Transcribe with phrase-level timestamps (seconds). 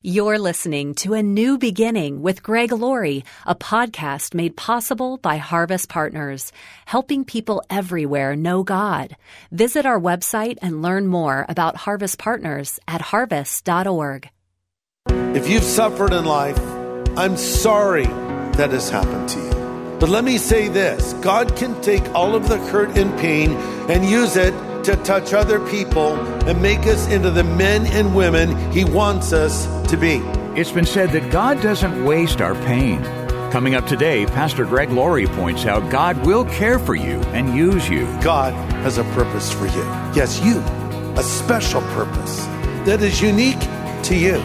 [0.00, 5.88] You're listening to A New Beginning with Greg Laurie, a podcast made possible by Harvest
[5.88, 6.52] Partners,
[6.86, 9.16] helping people everywhere know God.
[9.50, 14.30] Visit our website and learn more about Harvest Partners at harvest.org.
[15.08, 16.60] If you've suffered in life,
[17.18, 19.96] I'm sorry that has happened to you.
[19.98, 23.50] But let me say this God can take all of the hurt and pain
[23.90, 24.54] and use it
[24.88, 26.14] to touch other people
[26.48, 30.16] and make us into the men and women He wants us to be.
[30.58, 33.02] It's been said that God doesn't waste our pain.
[33.52, 37.86] Coming up today, Pastor Greg Laurie points out God will care for you and use
[37.90, 38.06] you.
[38.22, 39.82] God has a purpose for you.
[40.16, 40.60] Yes, you,
[41.18, 42.38] a special purpose
[42.86, 43.60] that is unique
[44.04, 44.36] to you.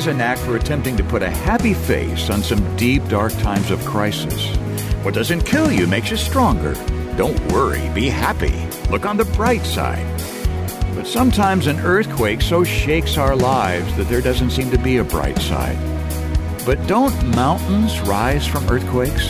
[0.00, 3.70] Has a knack for attempting to put a happy face on some deep, dark times
[3.70, 4.56] of crisis.
[5.04, 6.72] What doesn't kill you makes you stronger.
[7.18, 8.66] Don't worry, be happy.
[8.88, 10.06] Look on the bright side.
[10.94, 15.04] But sometimes an earthquake so shakes our lives that there doesn't seem to be a
[15.04, 15.76] bright side.
[16.64, 19.26] But don't mountains rise from earthquakes?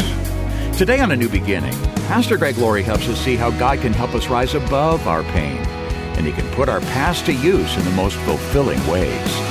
[0.79, 1.75] Today on A New Beginning,
[2.07, 5.59] Pastor Greg Laurie helps us see how God can help us rise above our pain,
[6.17, 9.50] and He can put our past to use in the most fulfilling ways.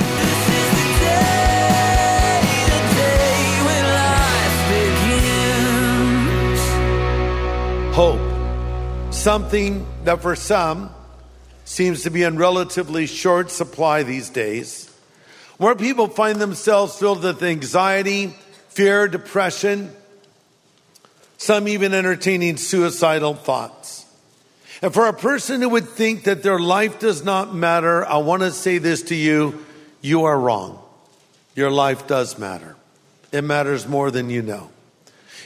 [8.02, 9.12] Hope.
[9.12, 10.88] Something that for some
[11.66, 14.90] seems to be in relatively short supply these days.
[15.58, 18.28] Where people find themselves filled with anxiety,
[18.70, 19.94] fear, depression,
[21.36, 24.06] some even entertaining suicidal thoughts.
[24.80, 28.40] And for a person who would think that their life does not matter, I want
[28.40, 29.62] to say this to you
[30.00, 30.82] you are wrong.
[31.54, 32.76] Your life does matter,
[33.30, 34.70] it matters more than you know.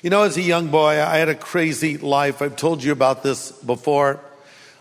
[0.04, 2.42] You know, as a young boy, I had a crazy life.
[2.42, 4.20] I've told you about this before.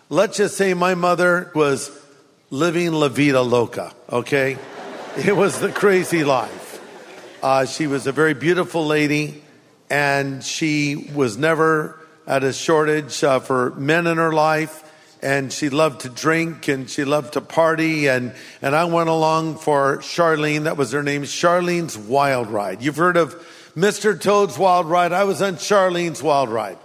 [0.09, 1.97] Let's just say my mother was
[2.49, 4.57] living La Vida Loca, okay?
[5.25, 6.81] It was the crazy life.
[7.41, 9.41] Uh, she was a very beautiful lady,
[9.89, 11.97] and she was never
[12.27, 14.83] at a shortage uh, for men in her life.
[15.21, 18.09] And she loved to drink and she loved to party.
[18.09, 20.65] And, and I went along for Charlene.
[20.65, 22.81] That was her name, Charlene's Wild Ride.
[22.81, 23.33] You've heard of
[23.75, 24.19] Mr.
[24.19, 25.13] Toad's Wild Ride.
[25.13, 26.77] I was on Charlene's Wild Ride.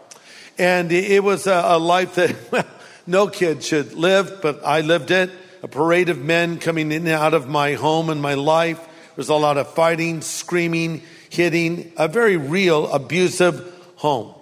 [0.57, 2.67] And it was a, a life that
[3.07, 5.31] no kid should live, but I lived it.
[5.63, 8.81] A parade of men coming in and out of my home and my life.
[9.17, 14.35] There's a lot of fighting, screaming, hitting, a very real abusive home.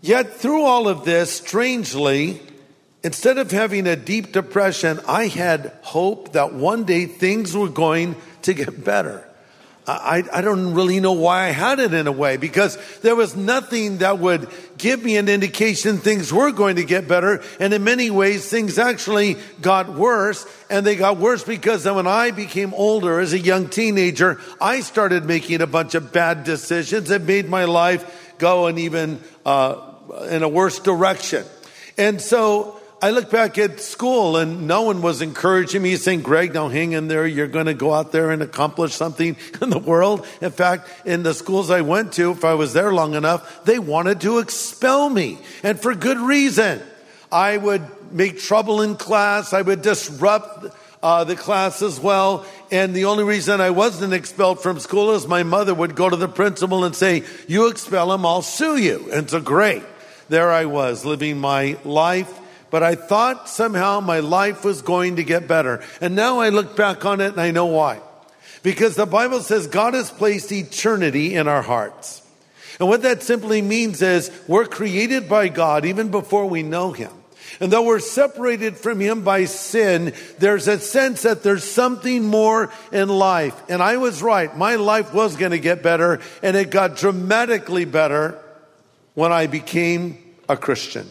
[0.00, 2.40] Yet through all of this, strangely,
[3.04, 8.16] instead of having a deep depression, I had hope that one day things were going
[8.42, 9.28] to get better.
[9.84, 13.34] I, I don't really know why I had it in a way because there was
[13.34, 14.48] nothing that would
[14.78, 17.42] give me an indication things were going to get better.
[17.58, 20.46] And in many ways, things actually got worse.
[20.70, 24.80] And they got worse because then when I became older as a young teenager, I
[24.80, 29.80] started making a bunch of bad decisions that made my life go in even uh,
[30.30, 31.44] in a worse direction.
[31.98, 36.54] And so I look back at school and no one was encouraging me saying, Greg,
[36.54, 37.26] now hang in there.
[37.26, 40.24] You're going to go out there and accomplish something in the world.
[40.40, 43.80] In fact, in the schools I went to, if I was there long enough, they
[43.80, 46.80] wanted to expel me and for good reason.
[47.32, 49.52] I would make trouble in class.
[49.52, 52.46] I would disrupt uh, the class as well.
[52.70, 56.14] And the only reason I wasn't expelled from school is my mother would go to
[56.14, 59.10] the principal and say, you expel him, I'll sue you.
[59.12, 59.82] And so great.
[60.28, 62.38] There I was living my life
[62.72, 65.84] but I thought somehow my life was going to get better.
[66.00, 68.00] And now I look back on it and I know why.
[68.62, 72.26] Because the Bible says God has placed eternity in our hearts.
[72.80, 77.12] And what that simply means is we're created by God even before we know Him.
[77.60, 82.72] And though we're separated from Him by sin, there's a sense that there's something more
[82.90, 83.60] in life.
[83.68, 84.56] And I was right.
[84.56, 88.42] My life was going to get better and it got dramatically better
[89.12, 90.16] when I became
[90.48, 91.06] a Christian.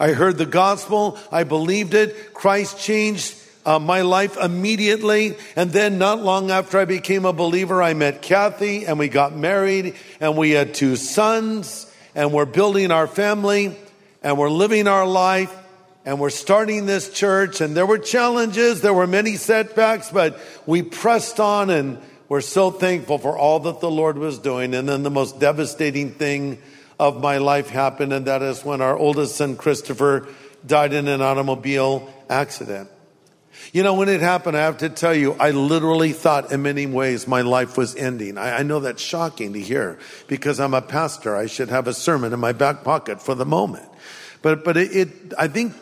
[0.00, 1.18] I heard the gospel.
[1.30, 2.32] I believed it.
[2.32, 3.36] Christ changed
[3.66, 5.36] uh, my life immediately.
[5.56, 9.36] And then not long after I became a believer, I met Kathy and we got
[9.36, 13.76] married and we had two sons and we're building our family
[14.22, 15.54] and we're living our life
[16.06, 18.80] and we're starting this church and there were challenges.
[18.80, 21.98] There were many setbacks, but we pressed on and
[22.30, 24.72] we're so thankful for all that the Lord was doing.
[24.72, 26.58] And then the most devastating thing
[27.00, 30.28] of my life happened, and that is when our oldest son, Christopher,
[30.66, 32.90] died in an automobile accident.
[33.72, 36.84] You know, when it happened, I have to tell you, I literally thought in many
[36.84, 38.36] ways my life was ending.
[38.36, 39.98] I, I, know that's shocking to hear
[40.28, 41.36] because I'm a pastor.
[41.36, 43.88] I should have a sermon in my back pocket for the moment.
[44.42, 45.74] But, but it, it I think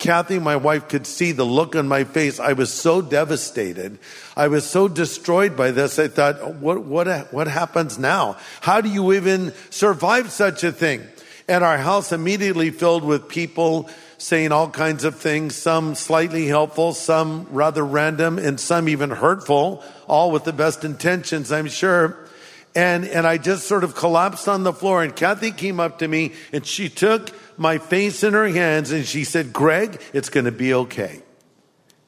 [0.00, 2.40] Kathy, my wife, could see the look on my face.
[2.40, 3.98] I was so devastated.
[4.36, 5.98] I was so destroyed by this.
[5.98, 8.36] I thought, what, what, what happens now?
[8.62, 11.02] How do you even survive such a thing?
[11.46, 16.94] And our house immediately filled with people saying all kinds of things, some slightly helpful,
[16.94, 22.29] some rather random, and some even hurtful, all with the best intentions, I'm sure.
[22.74, 26.08] And, and I just sort of collapsed on the floor and Kathy came up to
[26.08, 30.46] me and she took my face in her hands and she said, Greg, it's going
[30.46, 31.22] to be okay.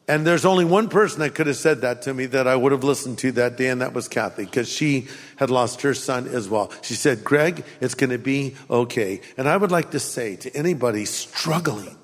[0.09, 2.73] And there's only one person that could have said that to me that I would
[2.73, 5.07] have listened to that day, and that was Kathy, because she
[5.37, 6.73] had lost her son as well.
[6.83, 9.21] She said, Greg, it's going to be okay.
[9.37, 11.97] And I would like to say to anybody struggling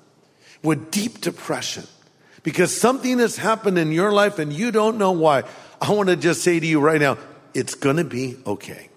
[0.63, 1.85] with deep depression
[2.43, 5.43] because something has happened in your life and you don't know why.
[5.81, 7.17] I want to just say to you right now,
[7.53, 8.89] it's going to be okay.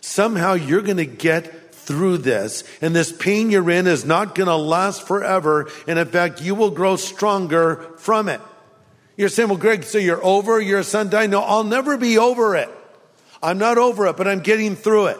[0.00, 4.48] Somehow you're going to get through this and this pain you're in is not going
[4.48, 5.70] to last forever.
[5.86, 8.40] And in fact, you will grow stronger from it.
[9.16, 11.30] You're saying, well, Greg, so you're over your son died?
[11.30, 12.68] No, I'll never be over it.
[13.42, 15.18] I'm not over it, but I'm getting through it.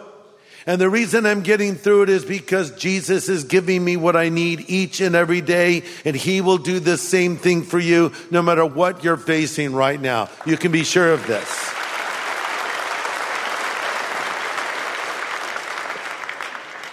[0.66, 4.28] And the reason I'm getting through it is because Jesus is giving me what I
[4.28, 8.42] need each and every day, and He will do the same thing for you no
[8.42, 10.28] matter what you're facing right now.
[10.44, 11.77] You can be sure of this.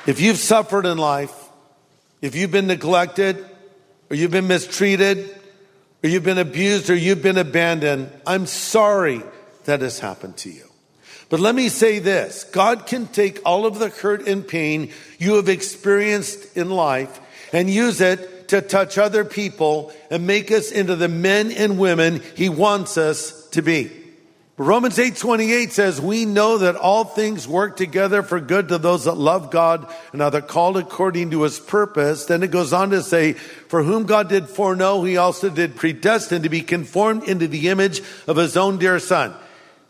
[0.06, 1.34] If you've suffered in life,
[2.22, 3.44] if you've been neglected,
[4.10, 5.30] or you've been mistreated,
[6.04, 9.24] or you've been abused, or you've been abandoned, I'm sorry
[9.66, 10.64] that has happened to you.
[11.30, 15.36] But let me say this God can take all of the hurt and pain you
[15.36, 17.20] have experienced in life
[17.52, 22.22] and use it to touch other people and make us into the men and women
[22.36, 24.05] He wants us to be.
[24.58, 29.18] Romans 8:28 says, "We know that all things work together for good to those that
[29.18, 33.34] love God and are called according to his purpose." Then it goes on to say,
[33.68, 38.02] "For whom God did foreknow, he also did predestine to be conformed into the image
[38.28, 39.34] of his own dear son."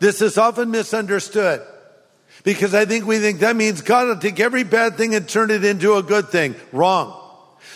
[0.00, 1.62] This is often misunderstood
[2.42, 5.52] because I think we think that means God will take every bad thing and turn
[5.52, 6.56] it into a good thing.
[6.72, 7.14] Wrong.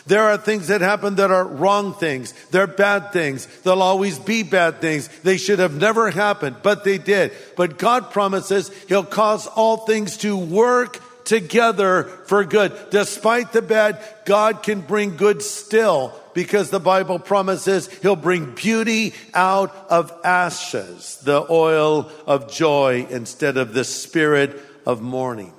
[0.06, 2.32] There are things that happen that are wrong things.
[2.50, 3.46] They're bad things.
[3.62, 5.08] They'll always be bad things.
[5.22, 7.32] They should have never happened, but they did.
[7.56, 12.72] But God promises He'll cause all things to work together for good.
[12.90, 19.14] Despite the bad, God can bring good still because the Bible promises he'll bring beauty
[19.34, 25.52] out of ashes, the oil of joy instead of the spirit of mourning.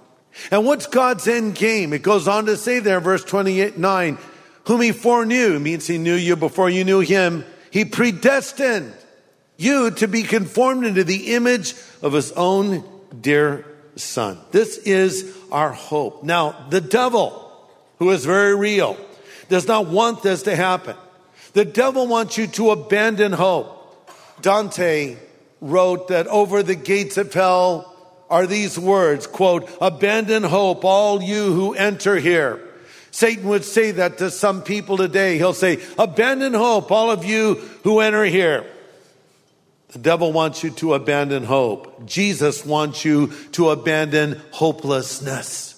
[0.50, 1.94] And what's God's end game?
[1.94, 4.18] It goes on to say there, verse 28, 9,
[4.66, 7.46] whom he foreknew, means he knew you before you knew him.
[7.72, 8.94] He predestined
[9.58, 12.84] you to be conformed into the image of his own
[13.20, 13.66] dear
[13.96, 14.38] son.
[14.52, 16.24] This is our hope.
[16.24, 17.52] Now, the devil,
[18.00, 18.98] who is very real,
[19.50, 20.96] does not want this to happen.
[21.54, 23.78] The devil wants you to abandon hope.
[24.42, 25.18] Dante
[25.60, 27.88] wrote that over the gates of hell
[28.30, 32.66] are these words, quote, abandon hope, all you who enter here.
[33.12, 35.38] Satan would say that to some people today.
[35.38, 38.66] He'll say, abandon hope, all of you who enter here.
[39.90, 42.06] The devil wants you to abandon hope.
[42.06, 45.72] Jesus wants you to abandon hopelessness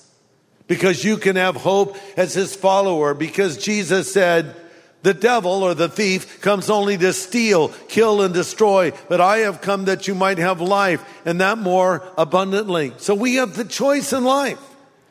[0.68, 4.56] because you can have hope as his follower because Jesus said,
[5.02, 9.60] the devil or the thief comes only to steal, kill, and destroy, but I have
[9.60, 12.94] come that you might have life and that more abundantly.
[12.98, 14.60] So we have the choice in life.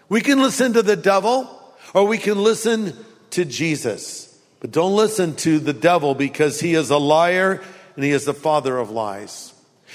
[0.09, 1.62] We can listen to the devil
[1.95, 2.97] or we can listen
[3.31, 4.29] to Jesus.
[4.61, 7.61] But don't listen to the devil because he is a liar
[7.97, 9.53] and he is the father of lies.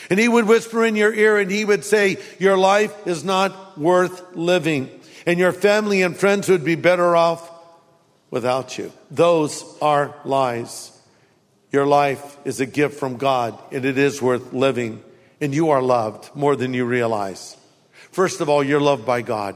[0.09, 3.77] And he would whisper in your ear and he would say, your life is not
[3.77, 4.89] worth living
[5.25, 7.49] and your family and friends would be better off
[8.29, 8.91] without you.
[9.09, 10.91] Those are lies.
[11.71, 15.03] Your life is a gift from God and it is worth living
[15.41, 17.55] and you are loved more than you realize.
[18.11, 19.55] First of all, you're loved by God.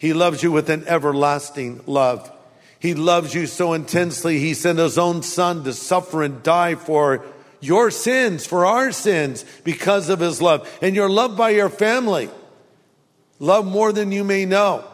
[0.00, 2.32] He loves you with an everlasting love.
[2.78, 7.22] He loves you so intensely, He sent His own Son to suffer and die for
[7.60, 10.66] your sins, for our sins, because of His love.
[10.80, 12.30] And you're loved by your family.
[13.38, 14.86] Love more than you may know.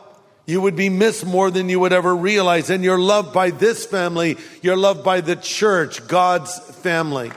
[0.45, 2.69] You would be missed more than you would ever realize.
[2.69, 4.37] And you're loved by this family.
[4.61, 7.31] You're loved by the church, God's family.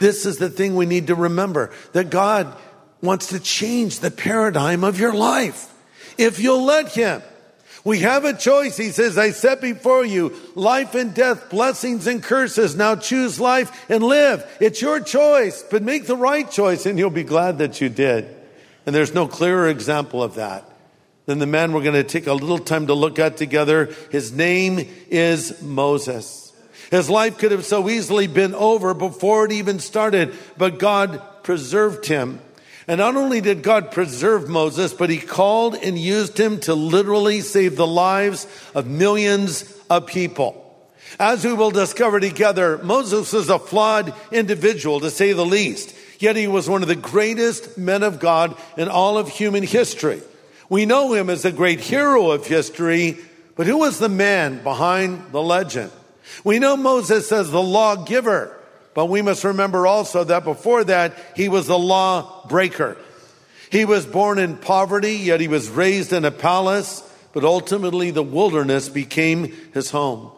[0.00, 2.56] This is the thing we need to remember that God
[3.02, 5.72] wants to change the paradigm of your life.
[6.18, 7.22] If you'll let Him,
[7.84, 8.76] we have a choice.
[8.76, 12.76] He says, I set before you life and death, blessings and curses.
[12.76, 14.44] Now choose life and live.
[14.60, 18.36] It's your choice, but make the right choice and you'll be glad that you did.
[18.84, 20.64] And there's no clearer example of that
[21.26, 23.94] than the man we're going to take a little time to look at together.
[24.10, 26.39] His name is Moses.
[26.90, 32.06] His life could have so easily been over before it even started, but God preserved
[32.06, 32.40] him.
[32.88, 37.40] And not only did God preserve Moses, but he called and used him to literally
[37.40, 40.66] save the lives of millions of people.
[41.18, 45.94] As we will discover together, Moses was a flawed individual, to say the least.
[46.18, 50.20] Yet he was one of the greatest men of God in all of human history.
[50.68, 53.18] We know him as a great hero of history,
[53.56, 55.92] but who was the man behind the legend?
[56.44, 58.56] We know Moses as the lawgiver,
[58.94, 62.96] but we must remember also that before that, he was the law breaker.
[63.70, 68.22] He was born in poverty, yet he was raised in a palace, but ultimately the
[68.22, 70.32] wilderness became his home.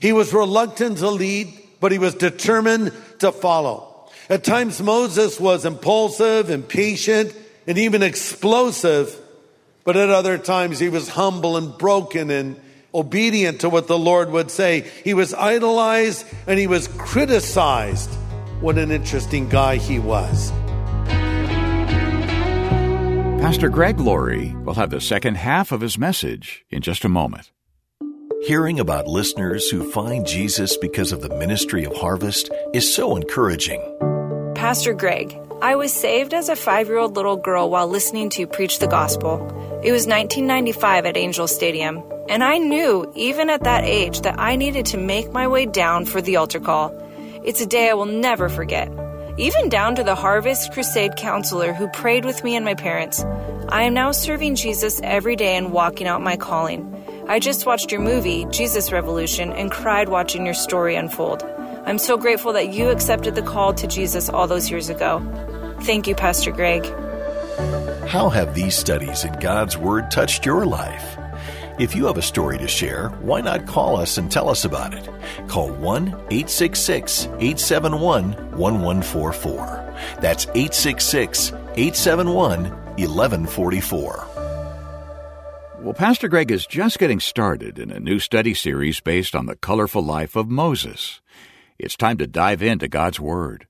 [0.00, 4.10] He was reluctant to lead, but he was determined to follow.
[4.28, 7.34] At times, Moses was impulsive, impatient,
[7.66, 9.16] and even explosive,
[9.84, 12.60] but at other times, he was humble and broken and
[12.94, 14.80] obedient to what the Lord would say.
[15.04, 18.10] He was idolized and he was criticized.
[18.60, 20.52] What an interesting guy he was.
[23.40, 27.50] Pastor Greg Laurie will have the second half of his message in just a moment.
[28.44, 33.80] Hearing about listeners who find Jesus because of the ministry of Harvest is so encouraging.
[34.54, 38.48] Pastor Greg, I was saved as a five year old little girl while listening to
[38.48, 39.36] preach the gospel.
[39.84, 44.56] It was 1995 at Angel Stadium, and I knew, even at that age, that I
[44.56, 46.92] needed to make my way down for the altar call.
[47.44, 48.90] It's a day I will never forget.
[49.38, 53.22] Even down to the Harvest Crusade counselor who prayed with me and my parents.
[53.68, 56.92] I am now serving Jesus every day and walking out my calling.
[57.28, 61.44] I just watched your movie, Jesus Revolution, and cried watching your story unfold.
[61.84, 65.20] I'm so grateful that you accepted the call to Jesus all those years ago.
[65.80, 66.86] Thank you, Pastor Greg.
[68.06, 71.18] How have these studies in God's Word touched your life?
[71.80, 74.94] If you have a story to share, why not call us and tell us about
[74.94, 75.08] it?
[75.48, 79.94] Call 1 866 871 1144.
[80.20, 84.28] That's 866 871 1144.
[85.80, 89.56] Well, Pastor Greg is just getting started in a new study series based on the
[89.56, 91.20] colorful life of Moses.
[91.82, 93.66] It's time to dive into God's Word.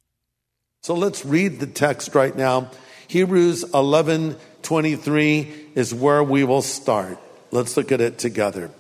[0.83, 2.71] So let's read the text right now.
[3.09, 7.19] Hebrews 11 23 is where we will start.
[7.51, 8.71] Let's look at it together.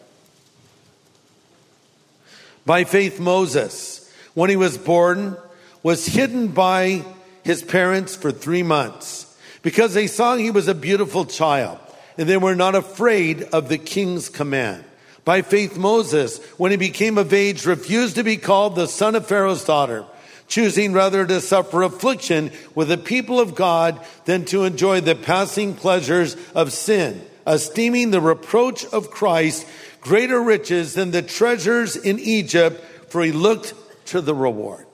[2.66, 5.36] By faith, Moses, when he was born,
[5.82, 7.04] was hidden by
[7.42, 11.78] his parents for three months because they saw he was a beautiful child
[12.18, 14.84] and they were not afraid of the king's command.
[15.24, 19.26] By faith, Moses, when he became of age, refused to be called the son of
[19.26, 20.04] Pharaoh's daughter,
[20.48, 25.74] choosing rather to suffer affliction with the people of God than to enjoy the passing
[25.74, 29.66] pleasures of sin, esteeming the reproach of Christ
[30.00, 33.74] greater riches than the treasures in Egypt, for he looked
[34.06, 34.86] to the reward.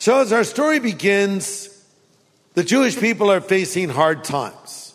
[0.00, 1.68] So as our story begins,
[2.54, 4.89] the Jewish people are facing hard times.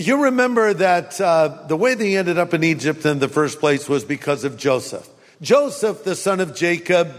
[0.00, 3.86] You remember that uh, the way they ended up in Egypt in the first place
[3.86, 5.06] was because of Joseph.
[5.42, 7.12] Joseph, the son of Jacob,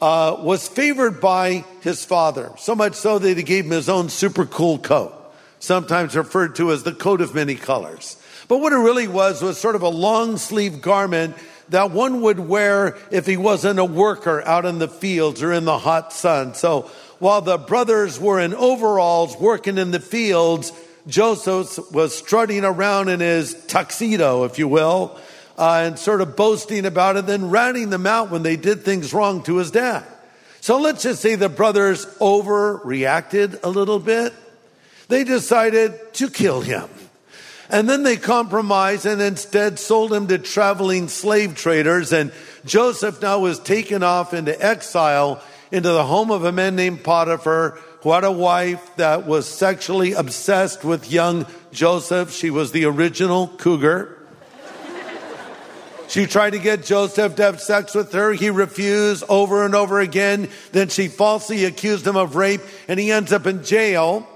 [0.00, 4.08] uh, was favored by his father, so much so that he gave him his own
[4.08, 5.12] super cool coat,
[5.58, 8.16] sometimes referred to as the coat of many colors.
[8.48, 11.36] But what it really was was sort of a long sleeve garment
[11.68, 15.66] that one would wear if he wasn't a worker out in the fields or in
[15.66, 16.54] the hot sun.
[16.54, 20.72] So while the brothers were in overalls working in the fields,
[21.06, 25.18] Joseph was strutting around in his tuxedo, if you will,
[25.58, 29.12] uh, and sort of boasting about it, then ratting them out when they did things
[29.12, 30.04] wrong to his dad.
[30.60, 34.32] So let's just say the brothers overreacted a little bit.
[35.08, 36.88] They decided to kill him.
[37.68, 42.12] And then they compromised and instead sold him to traveling slave traders.
[42.12, 42.32] And
[42.64, 47.78] Joseph now was taken off into exile into the home of a man named Potiphar
[48.04, 52.30] who had a wife that was sexually obsessed with young Joseph.
[52.30, 54.18] She was the original cougar.
[56.06, 58.34] She tried to get Joseph to have sex with her.
[58.34, 60.50] He refused over and over again.
[60.72, 64.28] Then she falsely accused him of rape and he ends up in jail.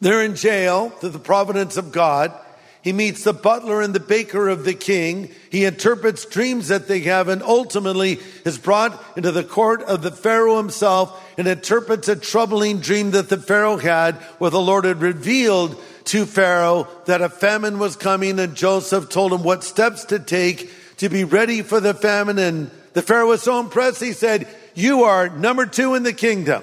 [0.00, 2.36] They're in jail through the providence of God.
[2.82, 5.30] He meets the butler and the baker of the king.
[5.50, 10.12] He interprets dreams that they have and ultimately is brought into the court of the
[10.12, 15.00] Pharaoh himself and interprets a troubling dream that the Pharaoh had where the Lord had
[15.00, 20.18] revealed to Pharaoh that a famine was coming and Joseph told him what steps to
[20.18, 22.38] take to be ready for the famine.
[22.38, 26.62] And the Pharaoh was so impressed, he said, you are number two in the kingdom.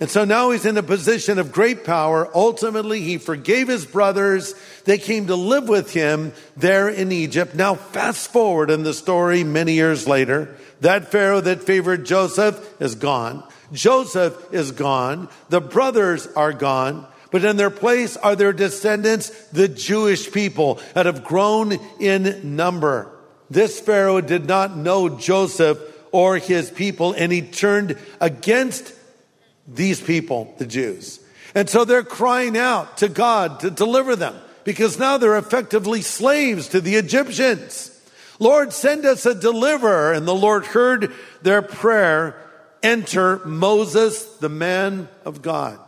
[0.00, 2.30] And so now he's in a position of great power.
[2.34, 4.54] Ultimately, he forgave his brothers.
[4.86, 7.54] They came to live with him there in Egypt.
[7.54, 10.56] Now, fast forward in the story many years later.
[10.80, 13.44] That Pharaoh that favored Joseph is gone.
[13.74, 15.28] Joseph is gone.
[15.50, 17.06] The brothers are gone.
[17.30, 23.12] But in their place are their descendants, the Jewish people that have grown in number.
[23.50, 25.78] This Pharaoh did not know Joseph
[26.10, 28.94] or his people, and he turned against
[29.66, 31.20] these people, the Jews.
[31.54, 36.68] And so they're crying out to God to deliver them because now they're effectively slaves
[36.68, 37.96] to the Egyptians.
[38.38, 40.12] Lord, send us a deliverer.
[40.12, 41.12] And the Lord heard
[41.42, 42.36] their prayer.
[42.82, 45.78] Enter Moses, the man of God.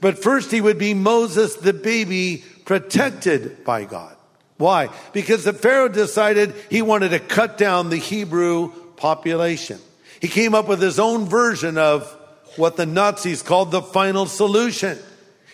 [0.00, 4.16] But first he would be Moses, the baby protected by God.
[4.58, 4.90] Why?
[5.12, 9.78] Because the Pharaoh decided he wanted to cut down the Hebrew population.
[10.20, 12.15] He came up with his own version of
[12.58, 14.98] what the Nazis called the final solution.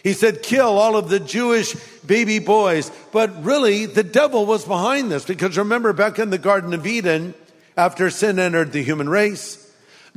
[0.03, 2.91] He said, kill all of the Jewish baby boys.
[3.13, 7.35] But really, the devil was behind this because remember back in the Garden of Eden,
[7.77, 9.59] after sin entered the human race,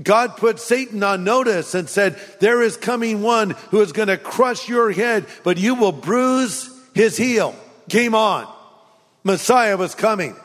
[0.01, 4.17] God put Satan on notice and said, there is coming one who is going to
[4.17, 7.55] crush your head, but you will bruise his heel.
[7.87, 8.51] Game on.
[9.23, 10.35] Messiah was coming.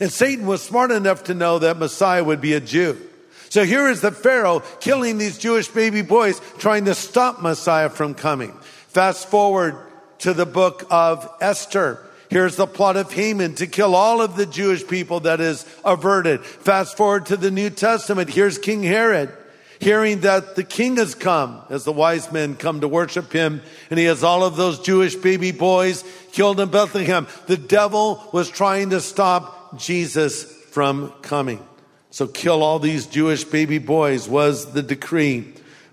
[0.00, 3.07] And Satan was smart enough to know that Messiah would be a Jew.
[3.50, 8.14] So here is the Pharaoh killing these Jewish baby boys, trying to stop Messiah from
[8.14, 8.52] coming.
[8.88, 9.76] Fast forward
[10.18, 12.04] to the book of Esther.
[12.28, 16.44] Here's the plot of Haman to kill all of the Jewish people that is averted.
[16.44, 18.28] Fast forward to the New Testament.
[18.28, 19.32] Here's King Herod
[19.80, 23.98] hearing that the king has come as the wise men come to worship him and
[23.98, 27.26] he has all of those Jewish baby boys killed in Bethlehem.
[27.46, 31.67] The devil was trying to stop Jesus from coming.
[32.10, 35.52] So kill all these Jewish baby boys was the decree.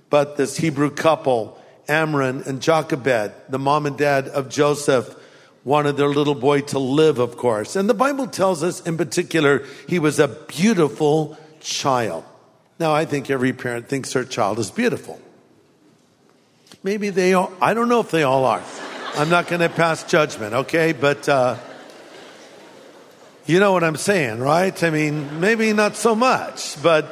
[0.10, 5.13] But this Hebrew couple, Amram and Jochebed, the mom and dad of Joseph,
[5.63, 7.75] wanted their little boy to live, of course.
[7.75, 12.23] And the Bible tells us in particular, he was a beautiful child.
[12.80, 15.19] Now, I think every parent thinks their child is beautiful.
[16.84, 18.62] Maybe they all, I don't know if they all are.
[19.15, 20.91] I'm not going to pass judgment, okay?
[20.91, 21.58] But, uh,
[23.48, 24.82] you know what I'm saying, right?
[24.84, 27.08] I mean, maybe not so much, but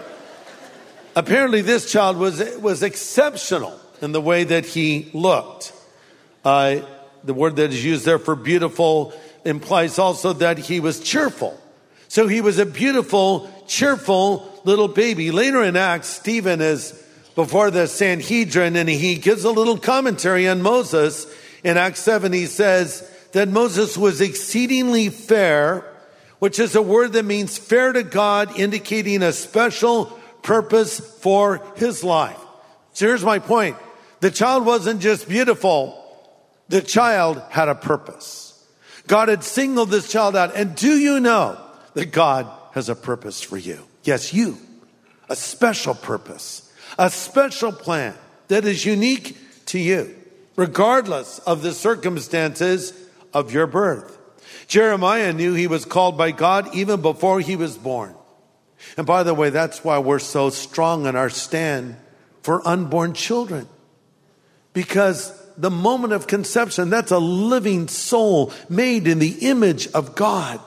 [1.15, 5.73] apparently this child was, was exceptional in the way that he looked.
[6.43, 6.79] Uh,
[7.23, 9.13] the word that is used there for beautiful
[9.45, 11.59] implies also that he was cheerful.
[12.07, 15.31] So he was a beautiful, cheerful little baby.
[15.31, 16.99] Later in Acts, Stephen is
[17.35, 21.27] before the Sanhedrin and he gives a little commentary on Moses.
[21.63, 25.85] In Acts 7, he says that Moses was exceedingly fair
[26.43, 30.07] which is a word that means fair to God, indicating a special
[30.41, 32.37] purpose for his life.
[32.91, 33.77] So here's my point.
[34.19, 35.97] The child wasn't just beautiful.
[36.67, 38.61] The child had a purpose.
[39.07, 40.53] God had singled this child out.
[40.53, 41.57] And do you know
[41.93, 43.79] that God has a purpose for you?
[44.03, 44.57] Yes, you.
[45.29, 46.69] A special purpose.
[46.99, 48.15] A special plan
[48.49, 50.13] that is unique to you,
[50.57, 52.91] regardless of the circumstances
[53.33, 54.19] of your birth.
[54.73, 58.15] Jeremiah knew he was called by God even before he was born.
[58.97, 61.95] And by the way, that's why we're so strong in our stand
[62.41, 63.69] for unborn children.
[64.73, 70.59] Because the moment of conception, that's a living soul made in the image of God.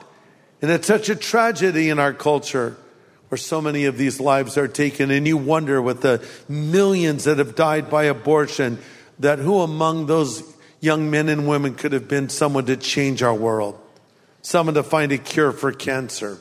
[0.61, 2.77] And it's such a tragedy in our culture
[3.27, 5.11] where so many of these lives are taken.
[5.11, 8.77] And you wonder with the millions that have died by abortion,
[9.19, 10.43] that who among those
[10.79, 13.77] young men and women could have been someone to change our world?
[14.47, 16.37] Someone to find a cure for cancer,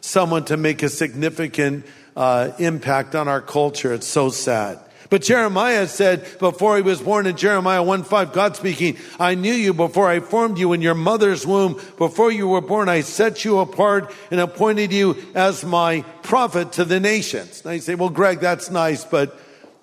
[0.00, 1.84] someone to make a significant
[2.16, 3.92] uh, impact on our culture.
[3.92, 4.78] It's so sad.
[5.10, 9.52] But Jeremiah said before he was born in Jeremiah 1 5, God speaking, I knew
[9.52, 11.80] you before I formed you in your mother's womb.
[11.96, 16.84] Before you were born, I set you apart and appointed you as my prophet to
[16.84, 17.64] the nations.
[17.64, 19.36] Now you say, well, Greg, that's nice, but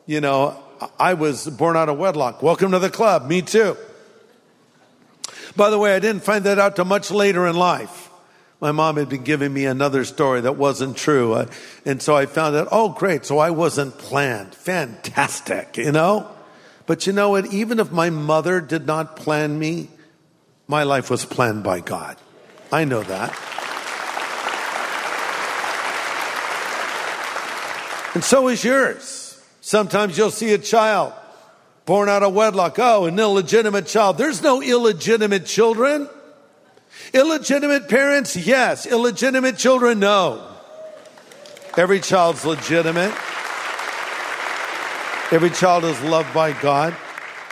[0.05, 0.57] you know,
[0.97, 2.41] I was born out of wedlock.
[2.41, 3.27] Welcome to the club.
[3.27, 3.75] Me too.
[5.55, 8.09] By the way, I didn't find that out till much later in life.
[8.59, 11.33] My mom had been giving me another story that wasn't true.
[11.33, 11.45] Uh,
[11.85, 13.25] and so I found out, oh, great.
[13.25, 14.55] So I wasn't planned.
[14.55, 16.29] Fantastic, you know?
[16.85, 17.53] But you know what?
[17.53, 19.89] Even if my mother did not plan me,
[20.67, 22.17] my life was planned by God.
[22.71, 23.29] I know that.
[28.13, 29.43] And so is yours.
[29.61, 31.13] Sometimes you'll see a child
[31.85, 32.77] born out of wedlock.
[32.79, 34.17] Oh, an illegitimate child.
[34.17, 36.09] There's no illegitimate children.
[37.13, 38.85] Illegitimate parents, yes.
[38.85, 40.51] Illegitimate children, no.
[41.77, 43.13] Every child's legitimate.
[45.31, 46.95] Every child is loved by God.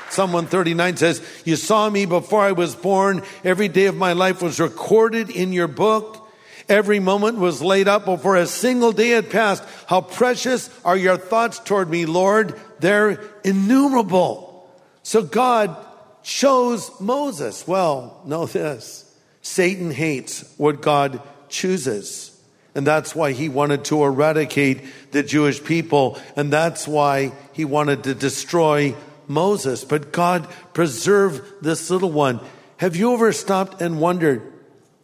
[0.10, 3.24] Psalm 139 says, You saw me before I was born.
[3.44, 6.23] Every day of my life was recorded in your book.
[6.70, 9.64] Every moment was laid up before a single day had passed.
[9.88, 12.60] How precious are your thoughts toward me, Lord.
[12.80, 14.70] They're innumerable.
[15.04, 15.76] So God
[16.24, 17.68] chose Moses.
[17.68, 19.14] Well, know this.
[19.42, 22.30] Satan hates what God chooses.
[22.76, 26.18] And that's why he wanted to eradicate the Jewish people.
[26.36, 28.96] And that's why he wanted to destroy
[29.28, 29.84] Moses.
[29.84, 32.40] But God preserved this little one.
[32.78, 34.53] Have you ever stopped and wondered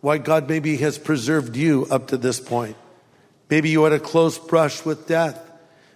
[0.02, 2.78] why God maybe has preserved you up to this point?
[3.50, 5.40] Maybe you had a close brush with death.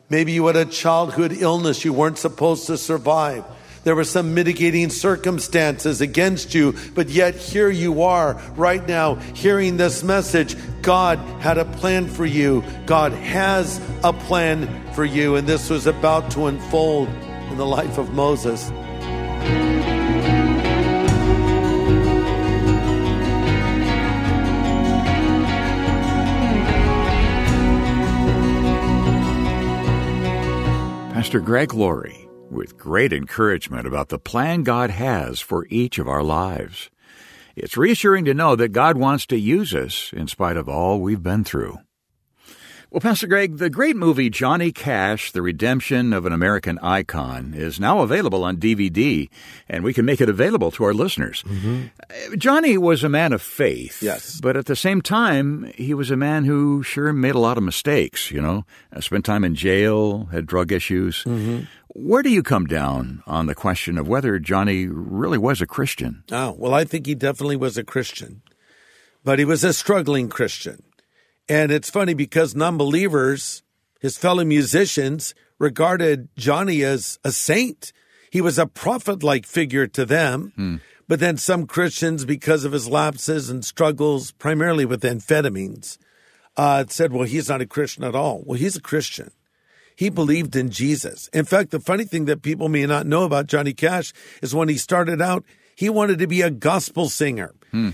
[0.10, 3.46] Maybe you had a childhood illness you weren't supposed to survive.
[3.84, 9.76] There were some mitigating circumstances against you, but yet here you are right now hearing
[9.76, 10.56] this message.
[10.82, 12.64] God had a plan for you.
[12.86, 17.10] God has a plan for you, and this was about to unfold
[17.50, 18.72] in the life of Moses.
[31.24, 36.22] Pastor Greg Laurie with great encouragement about the plan God has for each of our
[36.22, 36.90] lives.
[37.56, 41.24] It's reassuring to know that God wants to use us in spite of all we've
[41.24, 41.78] been through.
[42.94, 47.80] Well, Pastor Greg, the great movie Johnny Cash, The Redemption of an American Icon, is
[47.80, 49.30] now available on DVD,
[49.68, 51.44] and we can make it available to our listeners.
[51.44, 54.04] Uh, Johnny was a man of faith.
[54.04, 54.40] Yes.
[54.40, 57.64] But at the same time, he was a man who sure made a lot of
[57.64, 58.64] mistakes, you know,
[58.96, 61.26] uh, spent time in jail, had drug issues.
[61.88, 66.24] Where do you come down on the question of whether Johnny really was a Christian?
[66.32, 68.44] Oh, well, I think he definitely was a Christian,
[69.24, 70.84] but he was a struggling Christian.
[71.50, 73.64] And it's funny because non believers,
[74.00, 77.92] his fellow musicians, regarded Johnny as a saint.
[78.32, 80.82] He was a prophet like figure to them.
[81.08, 85.98] But then some Christians, because of his lapses and struggles, primarily with amphetamines,
[86.56, 88.42] uh, said, well, he's not a Christian at all.
[88.46, 89.32] Well, he's a Christian.
[89.96, 91.28] He believed in Jesus.
[91.34, 94.70] In fact, the funny thing that people may not know about Johnny Cash is when
[94.70, 95.44] he started out,
[95.76, 97.54] he wanted to be a gospel singer.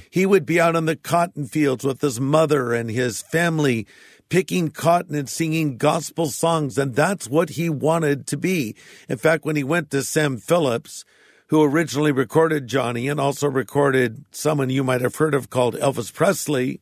[0.09, 3.87] He would be out on the cotton fields with his mother and his family
[4.27, 6.77] picking cotton and singing gospel songs.
[6.77, 8.75] And that's what he wanted to be.
[9.07, 11.05] In fact, when he went to Sam Phillips,
[11.47, 16.13] who originally recorded Johnny and also recorded someone you might have heard of called Elvis
[16.13, 16.79] Presley,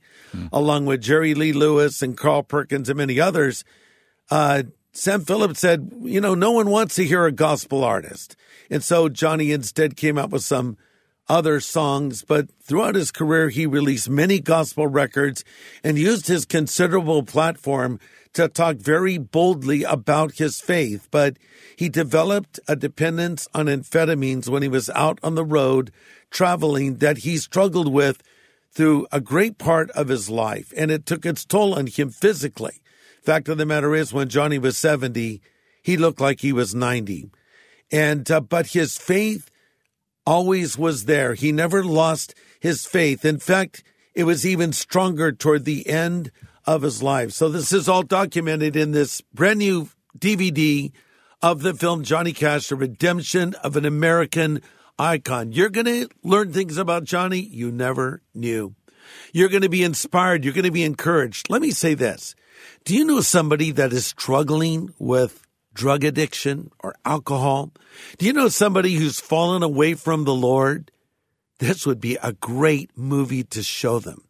[0.52, 3.64] along with Jerry Lee Lewis and Carl Perkins and many others,
[4.30, 8.36] uh, Sam Phillips said, you know, no one wants to hear a gospel artist.
[8.72, 10.78] And so Johnny instead came out with some
[11.30, 15.44] other songs, but throughout his career, he released many gospel records
[15.84, 18.00] and used his considerable platform
[18.34, 21.08] to talk very boldly about his faith.
[21.12, 21.38] But
[21.76, 25.92] he developed a dependence on amphetamines when he was out on the road
[26.30, 28.22] traveling that he struggled with
[28.72, 32.82] through a great part of his life, and it took its toll on him physically.
[33.24, 35.42] Fact of the matter is, when Johnny was 70,
[35.82, 37.32] he looked like he was 90.
[37.92, 39.50] And, uh, but his faith
[40.28, 41.34] always was there.
[41.34, 43.24] He never lost his faith.
[43.24, 46.32] In fact, it was even stronger toward the end
[46.66, 47.32] of his life.
[47.32, 49.88] So this is all documented in this brand new
[50.20, 50.92] DVD
[51.42, 54.62] of the film Johnny Cash, The Redemption of an American
[55.00, 55.54] Icon.
[55.54, 58.76] You're going to learn things about Johnny you never knew.
[59.32, 60.44] You're going to be inspired.
[60.44, 61.50] You're going to be encouraged.
[61.50, 62.36] Let me say this.
[62.84, 65.47] Do you know somebody that is struggling with
[65.78, 67.72] drug addiction or alcohol?
[68.18, 70.92] Do you know somebody who's fallen away from the Lord?
[71.60, 74.24] This would be a great movie to show them.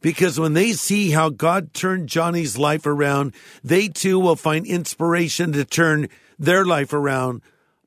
[0.00, 5.52] Because when they see how God turned Johnny's life around, they too will find inspiration
[5.52, 7.40] to turn their life around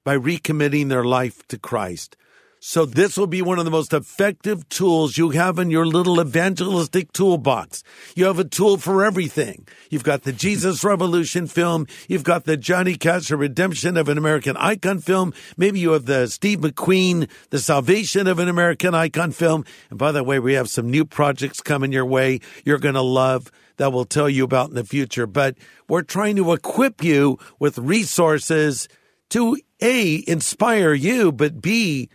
[0.03, 2.17] by recommitting their life to Christ.
[2.67, 6.19] So this will be one of the most effective tools you have in your little
[6.19, 7.83] evangelistic toolbox.
[8.15, 9.67] You have a tool for everything.
[9.91, 11.85] You've got the Jesus Revolution film.
[12.07, 15.31] You've got the Johnny Cash The Redemption of an American Icon film.
[15.55, 19.63] Maybe you have the Steve McQueen, The Salvation of an American Icon film.
[19.91, 22.39] And by the way, we have some new projects coming your way.
[22.65, 25.27] You're going to love that we'll tell you about in the future.
[25.27, 25.55] But
[25.87, 28.89] we're trying to equip you with resources
[29.29, 32.09] to A, inspire you, but B,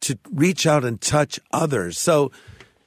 [0.00, 1.98] to reach out and touch others.
[1.98, 2.30] So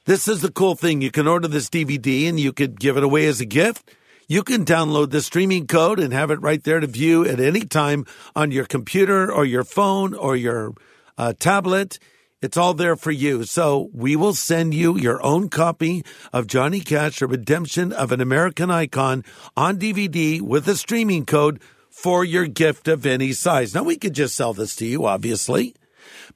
[0.04, 1.00] this is the cool thing.
[1.00, 3.94] You can order this DVD and you could give it away as a gift.
[4.28, 7.60] You can download the streaming code and have it right there to view at any
[7.60, 10.74] time on your computer or your phone or your
[11.18, 11.98] uh, tablet.
[12.40, 13.44] It's all there for you.
[13.44, 18.20] So we will send you your own copy of Johnny Cash, The Redemption of an
[18.20, 19.24] American Icon
[19.56, 23.74] on DVD with a streaming code for your gift of any size.
[23.74, 25.74] Now we could just sell this to you, obviously.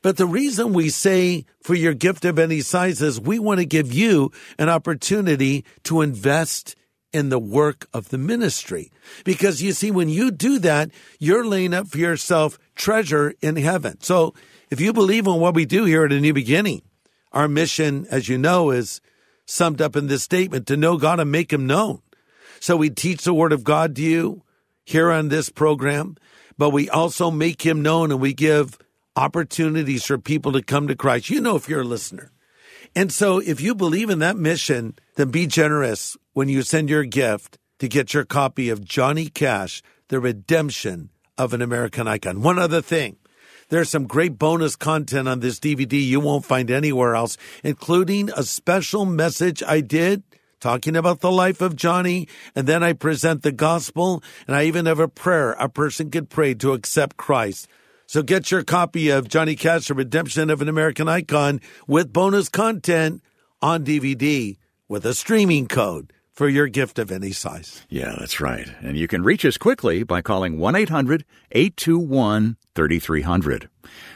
[0.03, 3.67] But the reason we say for your gift of any size is we want to
[3.67, 6.77] give you an opportunity to invest
[7.13, 8.91] in the work of the ministry.
[9.25, 14.01] Because you see, when you do that, you're laying up for yourself treasure in heaven.
[14.01, 14.35] So
[14.71, 16.83] if you believe in what we do here at a new beginning,
[17.33, 19.01] our mission, as you know, is
[19.47, 22.03] summed up in this statement to know God and make him known.
[22.61, 24.43] So we teach the word of God to you
[24.85, 26.17] here on this program,
[26.59, 28.79] but we also make him known and we give
[29.17, 31.31] opportunities for people to come to Christ.
[31.31, 32.31] You know, if you're a listener.
[32.95, 37.05] And so if you believe in that mission, then be generous when you send your
[37.05, 42.43] gift to get your copy of Johnny Cash, The Redemption of an American Icon.
[42.43, 43.17] One other thing.
[43.69, 48.45] There's some great bonus content on this DVD you won't find anywhere else, including a
[48.45, 50.23] special message I did
[50.61, 52.29] talking about the life of Johnny.
[52.55, 56.31] And then I present the gospel and I even have a prayer a person could
[56.31, 57.69] pray to accept Christ.
[58.07, 62.49] So get your copy of Johnny Cash, The Redemption of an American Icon with bonus
[62.49, 63.21] content
[63.61, 64.57] on DVD
[64.89, 67.85] with a streaming code for your gift of any size.
[67.89, 68.69] Yeah, that's right.
[68.81, 73.69] And you can reach us quickly by calling 1 800 821 3300.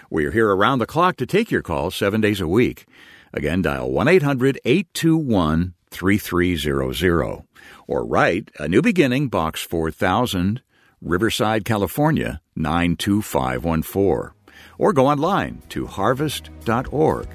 [0.09, 2.87] We are here around the clock to take your calls seven days a week.
[3.33, 7.43] Again, dial 1 800 821 3300
[7.89, 10.63] or write A New Beginning, Box 4000,
[11.03, 14.35] Riverside, California 92514.
[14.79, 17.29] Or go online to harvest.org.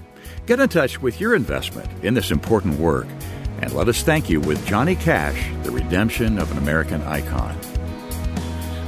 [0.46, 3.08] Get in touch with your investment in this important work
[3.62, 7.58] and let us thank you with Johnny Cash, the redemption of an American icon.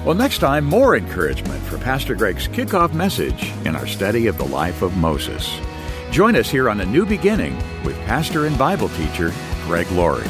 [0.05, 4.45] Well, next time, more encouragement for Pastor Greg's kickoff message in our study of the
[4.45, 5.59] life of Moses.
[6.11, 9.33] Join us here on A New Beginning with pastor and Bible teacher
[9.65, 10.29] Greg Laurie.